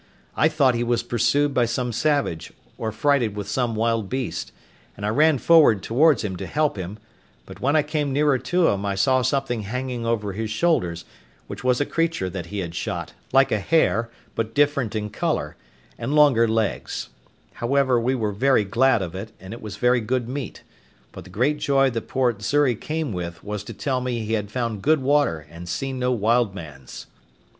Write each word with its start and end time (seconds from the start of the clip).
I 0.35 0.47
thought 0.47 0.73
he 0.73 0.83
was 0.83 1.03
pursued 1.03 1.53
by 1.53 1.65
some 1.65 1.93
savage, 1.93 2.51
or 2.75 2.91
frighted 2.91 3.35
with 3.35 3.47
some 3.47 3.75
wild 3.75 4.09
beast, 4.09 4.51
and 4.97 5.05
I 5.05 5.09
ran 5.09 5.37
forward 5.37 5.83
towards 5.83 6.23
him 6.23 6.37
to 6.37 6.47
help 6.47 6.75
him; 6.75 6.97
but 7.45 7.59
when 7.61 7.75
I 7.75 7.83
came 7.83 8.11
nearer 8.11 8.39
to 8.39 8.69
him 8.69 8.83
I 8.83 8.95
saw 8.95 9.21
something 9.21 9.61
hanging 9.61 10.03
over 10.03 10.33
his 10.33 10.49
shoulders, 10.49 11.05
which 11.45 11.63
was 11.63 11.79
a 11.79 11.85
creature 11.85 12.31
that 12.31 12.47
he 12.47 12.61
had 12.61 12.73
shot, 12.73 13.13
like 13.31 13.51
a 13.51 13.59
hare, 13.59 14.09
but 14.33 14.55
different 14.55 14.95
in 14.95 15.11
colour, 15.11 15.55
and 15.99 16.15
longer 16.15 16.47
legs; 16.47 17.09
however, 17.61 17.99
we 18.01 18.15
were 18.15 18.31
very 18.31 18.63
glad 18.63 19.03
of 19.03 19.13
it, 19.13 19.31
and 19.39 19.53
it 19.53 19.61
was 19.61 19.77
very 19.77 20.01
good 20.01 20.27
meat; 20.27 20.63
but 21.11 21.25
the 21.25 21.29
great 21.29 21.59
joy 21.59 21.91
that 21.91 22.07
poor 22.07 22.35
Xury 22.41 22.73
came 22.73 23.13
with, 23.13 23.43
was 23.43 23.63
to 23.65 23.73
tell 23.75 24.01
me 24.01 24.25
he 24.25 24.33
had 24.33 24.49
found 24.49 24.81
good 24.81 25.03
water 25.03 25.45
and 25.51 25.69
seen 25.69 25.99
no 25.99 26.11
wild 26.11 26.55
mans. 26.55 27.05